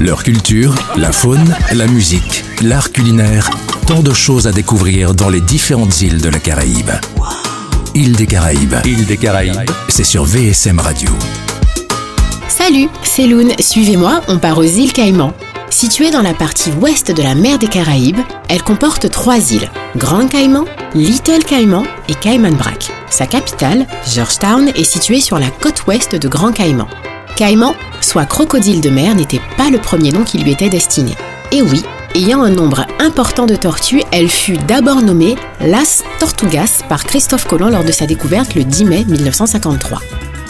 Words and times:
Leur 0.00 0.22
culture, 0.22 0.74
la 0.96 1.12
faune, 1.12 1.54
la 1.72 1.86
musique, 1.86 2.42
l'art 2.62 2.90
culinaire, 2.90 3.50
tant 3.86 4.00
de 4.00 4.14
choses 4.14 4.46
à 4.46 4.50
découvrir 4.50 5.14
dans 5.14 5.28
les 5.28 5.42
différentes 5.42 6.00
îles 6.00 6.22
de 6.22 6.30
la 6.30 6.38
Caraïbe. 6.38 6.90
Île 7.94 8.16
des 8.16 8.26
Caraïbes. 8.26 8.76
Île 8.86 9.04
des 9.04 9.18
Caraïbes. 9.18 9.70
C'est 9.90 10.04
sur 10.04 10.24
VSM 10.24 10.80
Radio. 10.80 11.10
Salut, 12.48 12.88
c'est 13.02 13.26
Loun. 13.26 13.52
Suivez-moi, 13.60 14.22
on 14.28 14.38
part 14.38 14.56
aux 14.56 14.62
îles 14.62 14.94
Caïmans. 14.94 15.34
Située 15.68 16.10
dans 16.10 16.22
la 16.22 16.32
partie 16.32 16.72
ouest 16.80 17.12
de 17.12 17.22
la 17.22 17.34
mer 17.34 17.58
des 17.58 17.68
Caraïbes, 17.68 18.20
elle 18.48 18.62
comporte 18.62 19.10
trois 19.10 19.52
îles 19.52 19.70
Grand 19.96 20.26
Caïman, 20.28 20.64
Little 20.94 21.44
Caïman 21.44 21.84
et 22.08 22.14
Cayman 22.14 22.54
Brac. 22.54 22.90
Sa 23.10 23.26
capitale, 23.26 23.86
Georgetown, 24.10 24.68
est 24.74 24.84
située 24.84 25.20
sur 25.20 25.38
la 25.38 25.50
côte 25.50 25.86
ouest 25.86 26.14
de 26.16 26.26
Grand 26.26 26.52
Caïman. 26.52 26.88
Caïman, 27.40 27.74
soit 28.02 28.26
crocodile 28.26 28.82
de 28.82 28.90
mer, 28.90 29.14
n'était 29.14 29.40
pas 29.56 29.70
le 29.70 29.78
premier 29.78 30.12
nom 30.12 30.24
qui 30.24 30.36
lui 30.36 30.50
était 30.50 30.68
destiné. 30.68 31.16
Et 31.52 31.62
oui, 31.62 31.82
ayant 32.14 32.42
un 32.42 32.50
nombre 32.50 32.84
important 32.98 33.46
de 33.46 33.56
tortues, 33.56 34.02
elle 34.12 34.28
fut 34.28 34.58
d'abord 34.58 35.00
nommée 35.00 35.36
Las 35.58 36.04
Tortugas 36.18 36.82
par 36.90 37.02
Christophe 37.02 37.46
Colomb 37.46 37.70
lors 37.70 37.82
de 37.82 37.92
sa 37.92 38.04
découverte 38.04 38.54
le 38.54 38.64
10 38.64 38.84
mai 38.84 39.04
1953. 39.08 40.02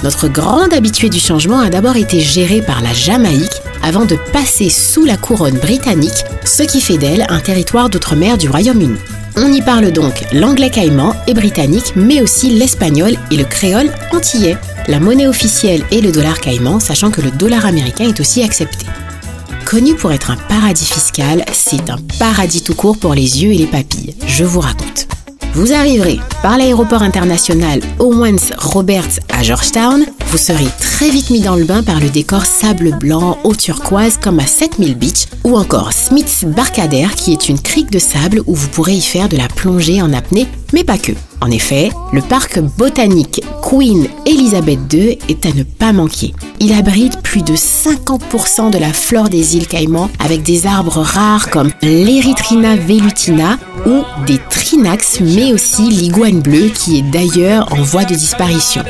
Notre 0.03 0.27
grande 0.27 0.75
habituée 0.75 1.11
du 1.11 1.21
changement 1.21 1.61
a 1.61 1.71
d'abord 1.71 1.95
été 1.95 2.19
gérée 2.19 2.61
par 2.61 2.80
la 2.80 2.93
Jamaïque 2.93 3.63
avant 3.85 4.05
de 4.05 4.16
passer 4.33 4.69
sous 4.69 5.05
la 5.05 5.16
couronne 5.16 5.59
britannique, 5.59 6.25
ce 6.45 6.65
qui 6.65 6.80
fait 6.80 6.99
d'elle 6.99 7.25
un 7.29 7.38
territoire 7.38 7.88
d'outre-mer 7.88 8.37
du 8.37 8.49
Royaume-Uni. 8.49 8.99
On 9.37 9.52
y 9.52 9.63
parle 9.63 9.93
donc 9.93 10.25
l'anglais 10.33 10.71
caïman 10.71 11.15
et 11.29 11.35
britannique, 11.35 11.93
mais 11.95 12.21
aussi 12.21 12.51
l'espagnol 12.51 13.13
et 13.30 13.37
le 13.37 13.45
créole 13.45 13.93
antillais. 14.13 14.57
La 14.91 14.99
monnaie 14.99 15.29
officielle 15.29 15.85
est 15.93 16.01
le 16.01 16.11
dollar 16.11 16.41
caïman, 16.41 16.80
sachant 16.80 17.12
que 17.12 17.21
le 17.21 17.30
dollar 17.30 17.65
américain 17.65 18.09
est 18.09 18.19
aussi 18.19 18.43
accepté. 18.43 18.87
Connu 19.65 19.95
pour 19.95 20.11
être 20.11 20.33
un 20.33 20.37
paradis 20.37 20.85
fiscal, 20.85 21.45
c'est 21.53 21.91
un 21.91 21.99
paradis 22.19 22.61
tout 22.65 22.75
court 22.75 22.99
pour 22.99 23.15
les 23.15 23.41
yeux 23.41 23.52
et 23.52 23.59
les 23.59 23.68
papilles. 23.68 24.16
Je 24.27 24.43
vous 24.43 24.59
raconte. 24.59 25.07
Vous 25.55 25.73
arriverez 25.73 26.18
par 26.43 26.59
l'aéroport 26.59 27.02
international 27.02 27.79
Owens 28.01 28.52
Roberts 28.59 29.21
à 29.29 29.45
Georgetown. 29.45 30.07
Vous 30.31 30.39
serez 30.39 30.69
très 30.79 31.11
vite 31.11 31.31
mis 31.31 31.41
dans 31.41 31.57
le 31.57 31.65
bain 31.65 31.83
par 31.83 31.99
le 31.99 32.09
décor 32.09 32.47
sable 32.47 32.97
blanc 32.97 33.37
au 33.43 33.53
turquoise 33.53 34.17
comme 34.17 34.39
à 34.39 34.47
7000 34.47 34.97
Beach 34.97 35.27
ou 35.43 35.59
encore 35.59 35.93
Smith's 35.93 36.45
Barcadère 36.45 37.17
qui 37.17 37.33
est 37.33 37.49
une 37.49 37.59
crique 37.59 37.91
de 37.91 37.99
sable 37.99 38.41
où 38.47 38.55
vous 38.55 38.69
pourrez 38.69 38.93
y 38.93 39.01
faire 39.01 39.29
de 39.29 39.37
la 39.37 39.49
plongée 39.49 40.01
en 40.01 40.13
apnée, 40.13 40.47
mais 40.73 40.85
pas 40.85 40.99
que. 40.99 41.11
En 41.41 41.51
effet, 41.51 41.91
le 42.13 42.23
parc 42.23 42.61
botanique 42.61 43.43
Queen 43.61 44.07
Elizabeth 44.25 44.79
II 44.93 45.19
est 45.29 45.47
à 45.47 45.53
ne 45.53 45.65
pas 45.65 45.93
manquer. 45.93 46.33
Il 46.61 46.75
abrite 46.75 47.21
plus 47.23 47.43
de 47.43 47.57
50% 47.57 48.71
de 48.71 48.79
la 48.79 48.93
flore 48.93 49.31
des 49.31 49.57
îles 49.57 49.67
Caïmans 49.67 50.11
avec 50.21 50.45
des 50.45 50.65
arbres 50.65 51.01
rares 51.01 51.51
comme 51.51 51.73
l'Erythrina 51.83 52.77
velutina 52.77 53.59
ou 53.85 54.05
des 54.29 54.39
trinax, 54.49 55.19
mais 55.23 55.53
aussi 55.53 55.89
l'iguane 55.89 56.41
bleue 56.41 56.69
qui 56.69 56.99
est 56.99 57.11
d'ailleurs 57.11 57.73
en 57.73 57.83
voie 57.83 58.05
de 58.05 58.15
disparition. 58.15 58.85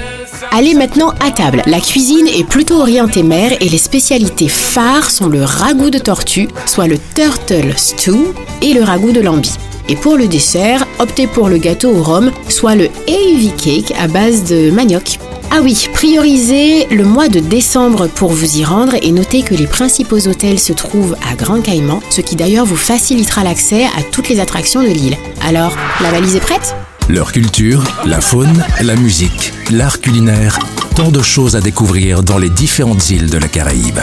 Allez 0.53 0.75
maintenant 0.75 1.15
à 1.25 1.31
table. 1.31 1.63
La 1.67 1.79
cuisine 1.79 2.27
est 2.27 2.43
plutôt 2.43 2.81
orientée 2.81 3.23
mer 3.23 3.53
et 3.61 3.69
les 3.69 3.79
spécialités 3.79 4.49
phares 4.49 5.11
sont 5.11 5.29
le 5.29 5.45
ragoût 5.45 5.91
de 5.91 5.99
tortue, 5.99 6.49
soit 6.67 6.89
le 6.89 6.99
turtle 7.15 7.73
stew, 7.77 8.35
et 8.61 8.75
le 8.75 8.83
ragoût 8.83 9.13
de 9.13 9.21
lambi. 9.21 9.53
Et 9.89 9.95
pour 9.95 10.17
le 10.17 10.27
dessert, 10.27 10.87
optez 10.99 11.29
pour 11.29 11.49
le 11.49 11.59
gâteau 11.59 11.91
au 11.91 12.03
rhum, 12.03 12.33
soit 12.49 12.75
le 12.75 12.89
Heavy 13.07 13.53
Cake 13.53 13.95
à 13.97 14.09
base 14.09 14.43
de 14.43 14.73
manioc. 14.73 15.19
Ah 15.53 15.61
oui, 15.63 15.89
priorisez 15.93 16.87
le 16.91 17.05
mois 17.05 17.29
de 17.29 17.39
décembre 17.41 18.09
pour 18.09 18.31
vous 18.31 18.59
y 18.59 18.65
rendre 18.65 18.95
et 19.01 19.13
notez 19.13 19.43
que 19.43 19.55
les 19.55 19.67
principaux 19.69 20.29
hôtels 20.29 20.59
se 20.59 20.73
trouvent 20.73 21.17
à 21.31 21.37
Grand 21.37 21.61
Caïman, 21.61 22.01
ce 22.11 22.21
qui 22.23 22.35
d'ailleurs 22.35 22.67
vous 22.67 22.77
facilitera 22.77 23.45
l'accès 23.45 23.85
à 23.85 24.03
toutes 24.11 24.29
les 24.29 24.41
attractions 24.41 24.83
de 24.83 24.89
l'île. 24.89 25.17
Alors, 25.47 25.77
la 26.01 26.11
valise 26.11 26.35
est 26.35 26.41
prête? 26.41 26.75
Leur 27.13 27.33
culture, 27.33 27.83
la 28.07 28.21
faune, 28.21 28.65
la 28.83 28.95
musique, 28.95 29.53
l'art 29.73 30.01
culinaire, 30.01 30.61
tant 30.95 31.11
de 31.11 31.21
choses 31.21 31.57
à 31.57 31.61
découvrir 31.61 32.23
dans 32.23 32.39
les 32.39 32.51
différentes 32.51 33.11
îles 33.11 33.29
de 33.29 33.39
la 33.39 33.49
Caraïbe. 33.49 33.99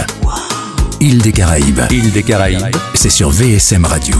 Île 1.00 1.22
des 1.22 1.32
Caraïbes. 1.32 1.80
Île 1.90 2.12
des 2.12 2.24
Caraïbes. 2.24 2.76
C'est 2.96 3.10
sur 3.10 3.30
VSM 3.30 3.86
Radio. 3.86 4.18